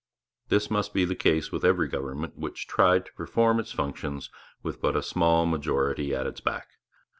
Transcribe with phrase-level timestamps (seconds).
[0.49, 4.31] This must be the case with every government which tried to perform its functions
[4.63, 6.69] with but a small majority at its back.